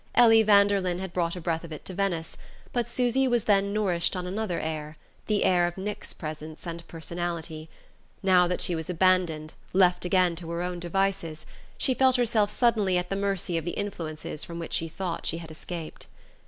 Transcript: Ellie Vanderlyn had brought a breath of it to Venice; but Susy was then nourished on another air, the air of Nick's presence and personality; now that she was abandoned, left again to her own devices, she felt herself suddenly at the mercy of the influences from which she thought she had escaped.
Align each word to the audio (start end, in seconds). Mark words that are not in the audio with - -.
Ellie 0.15 0.41
Vanderlyn 0.43 0.97
had 0.97 1.13
brought 1.13 1.35
a 1.35 1.39
breath 1.41 1.63
of 1.63 1.71
it 1.71 1.85
to 1.85 1.93
Venice; 1.93 2.35
but 2.73 2.89
Susy 2.89 3.27
was 3.27 3.43
then 3.43 3.71
nourished 3.71 4.15
on 4.15 4.25
another 4.25 4.59
air, 4.59 4.97
the 5.27 5.43
air 5.43 5.67
of 5.67 5.77
Nick's 5.77 6.11
presence 6.11 6.65
and 6.65 6.87
personality; 6.87 7.69
now 8.23 8.47
that 8.47 8.61
she 8.61 8.73
was 8.73 8.89
abandoned, 8.89 9.53
left 9.73 10.03
again 10.03 10.35
to 10.37 10.49
her 10.49 10.63
own 10.63 10.79
devices, 10.79 11.45
she 11.77 11.93
felt 11.93 12.15
herself 12.15 12.49
suddenly 12.49 12.97
at 12.97 13.11
the 13.11 13.15
mercy 13.15 13.59
of 13.59 13.63
the 13.65 13.77
influences 13.77 14.43
from 14.43 14.57
which 14.57 14.73
she 14.73 14.87
thought 14.87 15.27
she 15.27 15.37
had 15.37 15.51
escaped. 15.51 16.07